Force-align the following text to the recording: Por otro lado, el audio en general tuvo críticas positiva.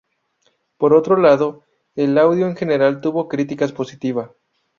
Por 0.79 0.95
otro 0.95 1.15
lado, 1.15 1.63
el 1.93 2.17
audio 2.17 2.47
en 2.47 2.55
general 2.55 3.01
tuvo 3.01 3.27
críticas 3.27 3.71
positiva. 3.71 4.33